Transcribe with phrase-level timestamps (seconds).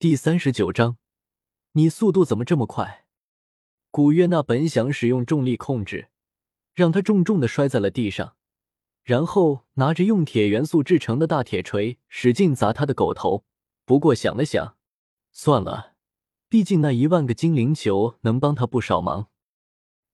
[0.00, 0.96] 第三十九章，
[1.72, 3.04] 你速度怎么这么快？
[3.90, 6.08] 古月娜本想使用重力控制，
[6.72, 8.34] 让他重重的摔在了地上，
[9.02, 13.44] 然后拿着用铁元素制成的大铁锤使劲砸他的狗头。
[13.84, 14.78] 不过想了想，
[15.32, 15.92] 算了，
[16.48, 19.28] 毕竟那一万个精灵球能帮他不少忙。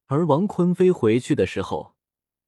[0.06, 1.95] 而王坤飞回去的时候。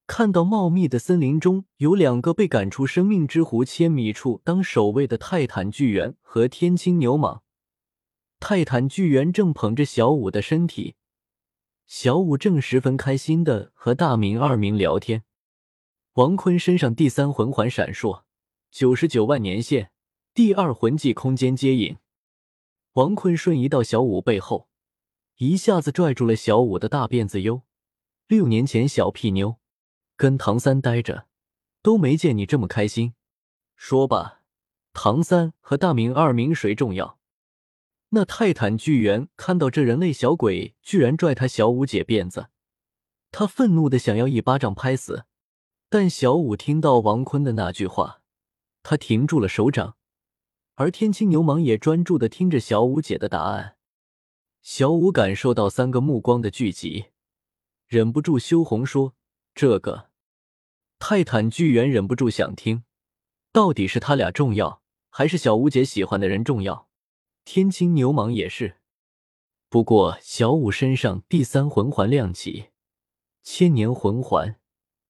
[0.09, 7.43] 看到茂密的森林中有两个被赶出生命之湖千米处当守卫的泰坦巨猿和天青牛蟒。
[8.41, 10.97] 泰坦巨猿正捧着小五的身体，
[11.87, 15.25] 小五正十分开心的和大明二明聊天。
[16.15, 18.23] 王坤身上第三魂环闪烁，
[18.71, 19.91] 九十九万年限，
[20.33, 21.99] 第二魂技空间接引。
[22.95, 24.69] 王坤瞬移到小五背后，
[25.37, 27.43] 一下子拽住了小五的大辫子。
[27.43, 27.63] 哟，
[28.27, 29.57] 六年前小屁妞。
[30.19, 31.29] 跟唐三待着，
[31.81, 33.15] 都没见你这么开心。
[33.77, 34.43] 说吧，
[34.93, 37.21] 唐三和大明二明谁重要？
[38.09, 42.49] 那泰坦巨猿看到这人类小鬼居然拽他小五姐辫子，
[43.31, 45.25] 他愤怒的想要一巴掌拍死。
[45.89, 48.21] 但小五听到王坤的那句话，
[48.83, 49.97] 他停住了手掌，
[50.75, 53.77] 而天青牛蟒也专注的听着小五姐的答案。
[54.63, 57.07] 小五感受到三个目光的聚集，
[57.87, 59.15] 忍不住羞红说
[59.59, 60.11] ：“这个。”
[61.01, 62.85] 泰坦巨猿忍不住想听，
[63.53, 66.89] 到底是他俩重要，还是小五姐喜欢的人重要？
[67.45, 68.77] 天青牛蟒也是。
[69.69, 72.69] 不过小五身上第三魂环亮起，
[73.43, 74.61] 千年魂环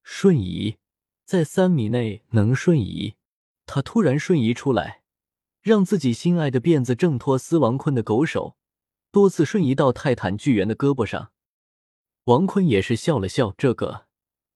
[0.03, 0.79] 瞬移，
[1.27, 3.17] 在三米内能瞬移。
[3.67, 5.03] 他突然瞬移出来，
[5.61, 8.57] 让自己心爱的辫子挣脱司王坤的狗手，
[9.13, 11.33] 多次瞬移到泰坦巨猿的胳膊上。
[12.25, 14.08] 王坤也是笑了笑，这个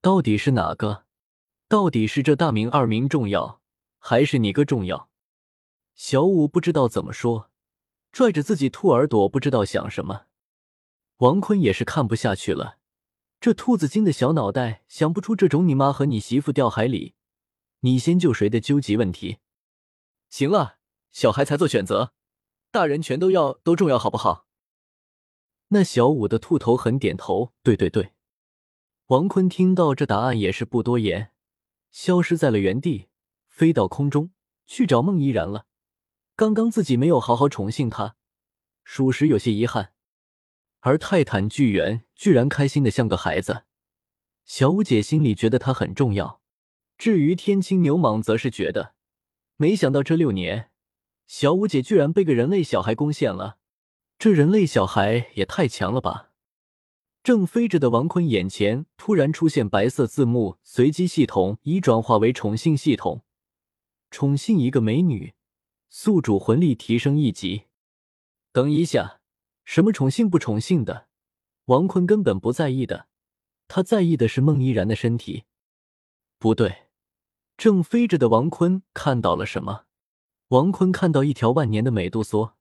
[0.03, 1.05] 到底是哪个？
[1.69, 3.61] 到底是这大名二名重要，
[4.01, 5.09] 还是你哥重要？
[5.95, 7.53] 小五不知道怎么说，
[8.11, 10.27] 拽着自己兔耳朵，不知道想什么。
[11.19, 12.79] 王坤也是看不下去了，
[13.41, 17.15] 这兔子精的小脑袋想不出这种你妈和你媳妇掉海里，
[17.81, 19.39] 你先救谁的究极问题。
[20.29, 20.79] 行了，
[21.13, 22.13] 小孩才做选择，
[22.73, 24.49] 大人全都要都重要，好不好？
[25.69, 28.12] 那小五的兔头很点头，对对对。
[29.07, 31.31] 王坤听到这答案也是不多言。
[31.91, 33.09] 消失在了原地，
[33.47, 34.31] 飞到空中
[34.67, 35.67] 去找孟依然了。
[36.35, 38.17] 刚刚自己没有好好宠幸她，
[38.83, 39.93] 属实有些遗憾。
[40.81, 43.65] 而泰坦巨猿居然开心的像个孩子，
[44.45, 46.41] 小五姐心里觉得他很重要。
[46.97, 48.95] 至于天青牛蟒，则是觉得，
[49.57, 50.71] 没想到这六年，
[51.27, 53.59] 小五姐居然被个人类小孩攻陷了。
[54.19, 56.32] 这人类小孩也太强了吧！
[57.23, 63.23] 正飞着的王坤眼前突然出现白色字幕，随机系统已转化为宠幸系统，
[64.11, 65.35] 宠幸一个美女，
[65.89, 67.67] 宿主魂力提升一级。
[68.51, 69.21] 等一下，
[69.65, 71.07] 什么宠幸不宠幸的？
[71.67, 73.07] 王坤根本不在意的，
[73.69, 75.45] 他在意的是孟依然的身体。
[76.39, 76.89] 不对，
[77.57, 79.85] 正飞着的王坤看到了什么？
[80.49, 82.57] 王坤看到一条万年的美杜莎。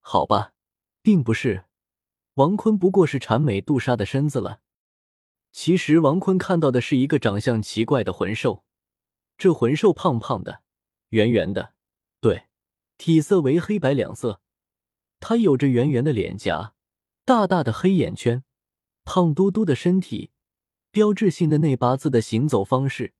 [0.00, 0.54] 好吧，
[1.02, 1.66] 并不是。
[2.34, 4.60] 王坤不过是馋美杜莎的身子了。
[5.50, 8.64] 其实王坤看到的是一个长相奇怪的魂兽。
[9.36, 10.62] 这魂兽胖胖的，
[11.10, 11.74] 圆圆的，
[12.20, 12.44] 对，
[12.96, 14.40] 体色为黑白两色。
[15.20, 16.74] 它有着圆圆的脸颊，
[17.24, 18.44] 大大的黑眼圈，
[19.04, 20.30] 胖嘟嘟的身体，
[20.90, 23.12] 标志性的内八字的行走方式，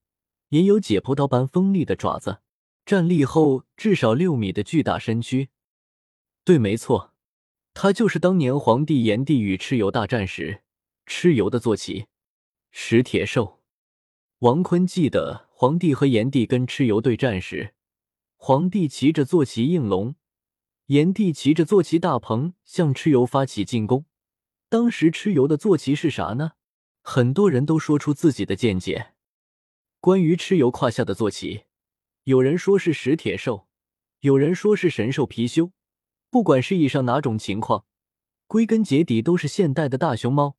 [0.48, 2.40] 也有解剖刀般锋利的爪子，
[2.86, 5.50] 站立后至少六米的巨大身躯。
[6.44, 7.11] 对，没错。
[7.74, 10.62] 他就是当年皇帝炎帝与蚩尤大战时，
[11.06, 12.06] 蚩尤的坐骑
[12.70, 13.60] 石铁兽。
[14.40, 17.74] 王坤记得皇帝和炎帝跟蚩尤对战时，
[18.36, 20.16] 皇帝骑着坐骑应龙，
[20.86, 24.04] 炎帝骑着坐骑大鹏向蚩尤发起进攻。
[24.68, 26.52] 当时蚩尤的坐骑是啥呢？
[27.02, 29.12] 很多人都说出自己的见解。
[30.00, 31.64] 关于蚩尤胯下的坐骑，
[32.24, 33.68] 有人说是石铁兽，
[34.20, 35.70] 有人说是神兽貔貅。
[36.32, 37.84] 不管是以上哪种情况，
[38.46, 40.56] 归根结底都是现代的大熊猫。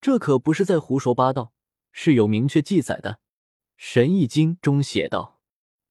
[0.00, 1.52] 这可不是在胡说八道，
[1.92, 3.10] 是有明确记载的。
[3.76, 5.38] 《神异经》中写道：“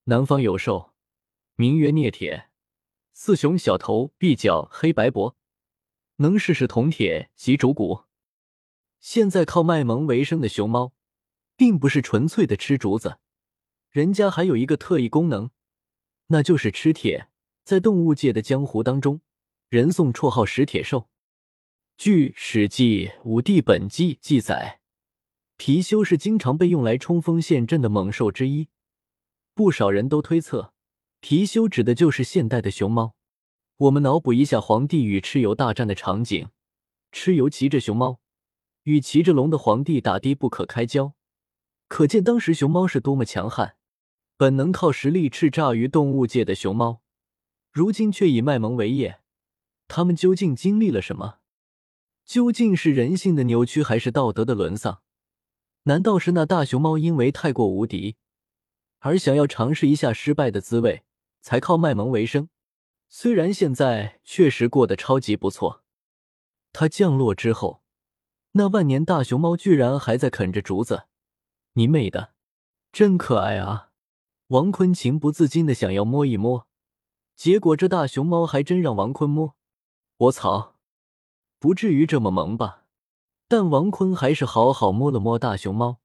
[0.06, 0.94] 南方有兽，
[1.54, 2.50] 名曰孽铁，
[3.14, 5.38] 四雄小头，臂角黑白脖，
[6.16, 8.06] 能试试铜铁及竹骨。”
[9.00, 10.94] 现在靠卖萌为生的熊猫，
[11.56, 13.20] 并不是纯粹的吃竹子，
[13.92, 15.52] 人家还有一个特异功能，
[16.28, 17.28] 那就是吃铁。
[17.72, 19.22] 在动物界的江湖当中，
[19.70, 21.08] 人送绰号“石铁兽”。
[21.98, 24.82] 据《史记·武帝本纪》记载，
[25.58, 28.68] 貔貅是经常被用来冲锋陷阵的猛兽之一。
[29.54, 30.74] 不少人都推测，
[31.22, 33.16] 貔貅指的就是现代的熊猫。
[33.78, 36.50] 我们脑补一下皇帝与蚩尤大战的场景：
[37.14, 38.20] 蚩尤骑着熊猫，
[38.84, 41.14] 与骑着龙的皇帝打的不可开交，
[41.88, 43.78] 可见当时熊猫是多么强悍。
[44.36, 47.02] 本能靠实力叱咤于动物界的熊猫，
[47.72, 49.22] 如今却以卖萌为业，
[49.88, 51.40] 他们究竟经历了什么？
[52.26, 55.02] 究竟是人性的扭曲，还是道德的沦丧？
[55.84, 58.18] 难道是那大熊猫因为太过无敌，
[59.00, 61.04] 而想要尝试一下失败的滋味，
[61.42, 62.50] 才靠卖萌为生？
[63.08, 65.84] 虽然现在确实过得超级不错，
[66.74, 67.82] 它降落之后，
[68.52, 71.06] 那万年大熊猫居然还在啃着竹子，
[71.74, 72.34] 你妹的，
[72.92, 73.92] 真可爱啊！
[74.48, 76.68] 王坤情不自禁的想要摸一摸，
[77.44, 79.56] 结果这大熊猫还真让王坤摸。
[80.18, 80.76] 我操，
[81.58, 82.84] 不至于这么萌吧？
[83.48, 85.98] 但王坤还是好好摸了摸大熊猫，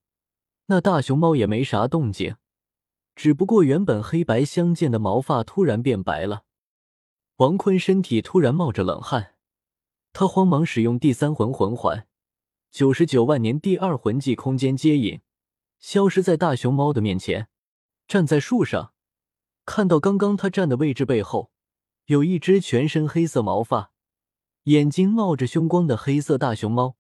[0.68, 2.36] 那大熊猫也没啥动静，
[3.14, 6.44] 只不过原本黑白相间的毛发突然变白了。
[7.36, 9.34] 王坤身体突然冒着冷汗，
[10.14, 12.08] 他慌忙使用第三魂魂环，
[12.70, 15.20] 九十九万年第二魂技空间接引，
[15.80, 17.48] 消失在大熊猫的面前。
[18.08, 18.94] 站在树上，
[19.66, 21.50] 看到刚刚他站的位置背后，
[22.06, 23.90] 有一只全身黑色毛发、
[24.62, 26.96] 眼睛冒着凶光的黑色大熊猫，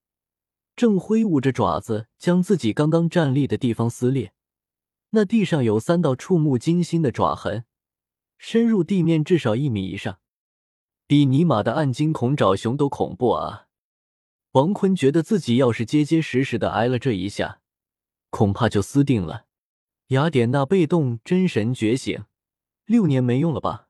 [0.74, 4.32] 正挥舞着爪子将自己刚刚站立的地方撕裂。
[5.10, 7.64] 那地上有三道触目惊心的爪痕，
[8.36, 10.18] 深入地面至少一米以上，
[11.06, 13.68] 比尼玛的暗金恐爪熊都恐怖啊！
[14.52, 17.60] 王坤觉得自己要是结结实实的挨了这一下，
[18.30, 19.46] 恐怕就死定了。
[20.08, 22.24] 雅典娜被动真神觉醒，
[22.86, 23.88] 六年没用了吧？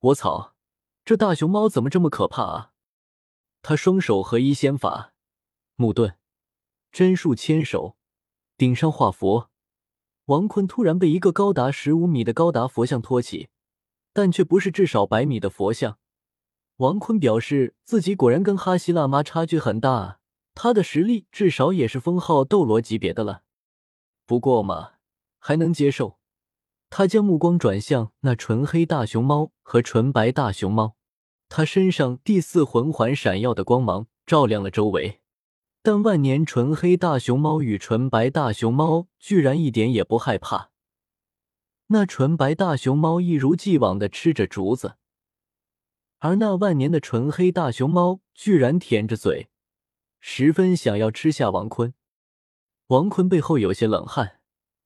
[0.00, 0.54] 我操，
[1.04, 2.72] 这大熊猫怎么这么可怕啊？
[3.62, 5.12] 他双手合一仙法，
[5.76, 6.16] 木盾，
[6.90, 7.96] 真树牵手，
[8.56, 9.50] 顶上画佛。
[10.26, 13.48] 王坤突然被一个高达十五米的高达佛像托起，
[14.12, 15.98] 但却不是至少百米的佛像。
[16.78, 20.20] 王坤表示自己果然跟哈希辣妈差距很大，
[20.54, 23.44] 他的实力至少也是封号斗罗级别的了。
[24.24, 24.92] 不过嘛。
[25.38, 26.18] 还能接受，
[26.88, 30.96] 他将目光转向那纯黑大熊猫和纯白大熊猫，
[31.48, 35.20] 他身上第四魂环闪耀的光芒照亮了周围，
[35.82, 40.70] 但万年纯黑大熊猫与纯白大熊猫居然一点也不害怕。
[41.88, 44.96] 那纯白大熊猫一如既往的吃着竹子，
[46.18, 49.48] 而那万年的纯黑大熊猫居然舔着嘴，
[50.20, 51.94] 十分想要吃下王坤。
[52.88, 54.40] 王坤背后有些冷汗。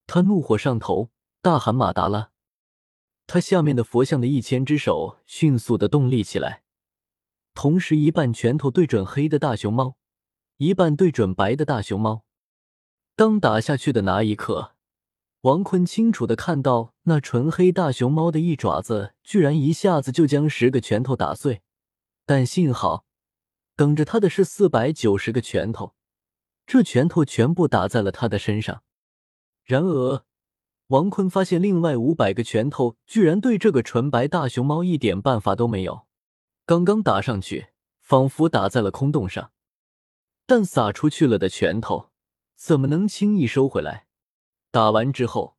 [0.07, 1.11] 他怒火上头，
[1.43, 2.31] 大喊：“马达拉！”
[3.27, 6.65] 他下面的佛像的一千只手迅速的动力起来，
[7.55, 9.97] 同时一半拳头对准黑的大熊猫，
[10.57, 12.25] 一半对准白的大熊猫。
[13.17, 14.75] 当打下去的那一刻，
[15.43, 21.63] 王坤清楚的看到那纯黑大熊猫的一爪子居然一下子就将十个拳头打碎，
[22.27, 23.07] 但幸好，
[23.77, 25.95] 等着他的是四百九十个拳头，
[26.67, 28.83] 这拳头全部打在了他的身上。
[29.65, 30.25] 然而，
[30.91, 36.09] 王坤发现另外五百个拳头居然对这个纯白大熊猫一点办法都没有。
[36.67, 37.69] 刚刚打上去，
[38.01, 39.53] 仿佛打在了空洞上，
[40.47, 42.11] 但撒出去了的拳头
[42.57, 44.09] 怎么能轻易收回来？
[44.73, 45.57] 打完之后，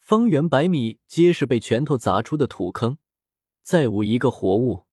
[0.00, 2.98] 方圆百米皆是被拳头砸出的土坑，
[3.62, 4.84] 再无一个活物。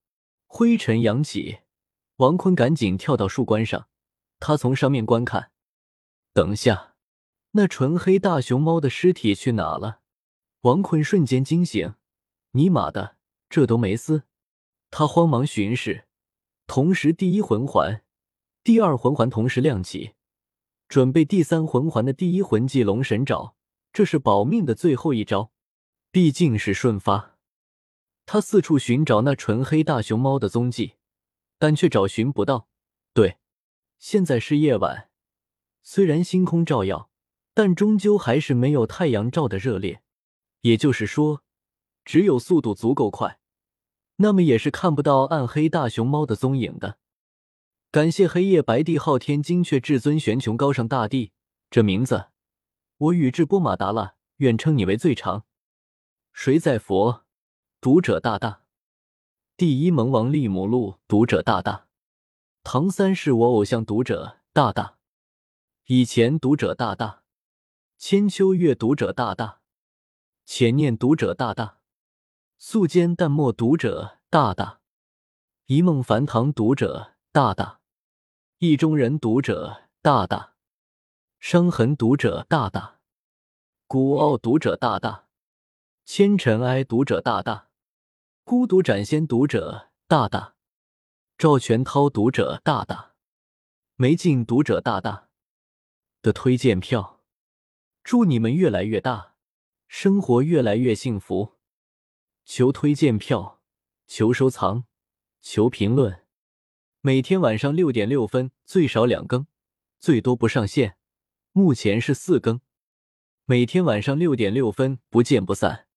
[0.45, 1.59] 灰尘扬起，
[2.15, 3.89] 王坤赶紧跳到树冠上，
[4.39, 5.51] 他从上面观看。
[6.31, 6.94] 等下。
[7.57, 10.01] 那纯黑大熊猫的尸体去哪了？
[10.61, 11.95] 王坤瞬间惊醒，
[12.51, 13.15] 尼玛的，
[13.49, 14.23] 这都没死！
[14.91, 16.05] 他慌忙巡视，
[16.67, 18.03] 同时第一魂环、
[18.61, 20.15] 第二魂环同时亮起，
[20.89, 23.55] 准备第三魂环的第一魂技龙神爪，
[23.93, 25.53] 这是保命的最后一招，
[26.11, 27.37] 毕竟是瞬发。
[28.25, 30.95] 他四处寻找那纯黑大熊猫的踪迹，
[31.57, 32.67] 但却找寻不到。
[33.13, 33.37] 对，
[33.97, 35.09] 现在是夜晚，
[35.83, 37.09] 虽然星空照耀。
[37.55, 40.03] 但终究还是没有太阳照的热烈，
[40.61, 41.41] 也就是说，
[42.03, 43.39] 只有速度足够快，
[44.17, 46.99] 那么也是看不到暗黑大熊猫的踪影的。
[47.91, 51.31] 感谢黑夜白帝昊天精确至尊玄穹高尚大帝，
[51.71, 52.25] 这名字
[52.97, 55.45] 我宇智波马达拉愿称你为最长。
[56.33, 57.23] 谁在佛？
[57.79, 58.63] 读者大大。
[59.55, 61.87] 第一萌王利姆路，读者大大。
[62.63, 64.97] 唐三是我偶像，读者大大。
[65.85, 67.24] 以前读者大大。
[67.97, 69.61] 千秋月读者大大，
[70.45, 71.79] 浅念读者大大，
[72.57, 74.81] 素笺淡墨读者大大，
[75.65, 77.79] 一梦梵唐读者大大，
[78.59, 80.55] 意中人读者大大，
[81.39, 82.99] 伤痕读者大大，
[83.87, 85.27] 孤傲读者大大，
[86.03, 87.69] 千尘埃读者大大，
[88.43, 90.55] 孤独斩仙读者大大，
[91.37, 93.13] 赵全涛读者大大，
[93.95, 95.29] 没进读者大大
[96.21, 97.14] 的推荐票，
[98.05, 99.33] 祝你们越来越大，
[99.87, 101.53] 生活越来越幸福。
[102.45, 103.63] 求推荐票，
[104.05, 104.85] 求收藏，
[105.41, 106.23] 求评论。
[107.01, 109.47] 每天晚上六点六分，最少两更，
[109.99, 110.97] 最多不上线。
[111.51, 112.61] 目前是四更。
[113.45, 115.87] 每天晚上六点六分，不见不散。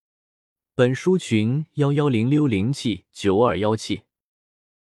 [0.74, 4.04] 本书群幺幺零六零七九二幺七。